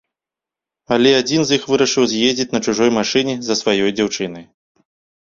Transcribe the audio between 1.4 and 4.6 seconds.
з іх вырашыў з'ездзіць на чужой машыне за сваёй дзяўчынай.